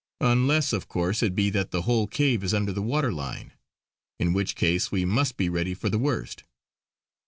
[0.19, 3.53] Unless of course it be that the whole cave is under the water line;
[4.19, 6.43] in which case we must be ready for the worst."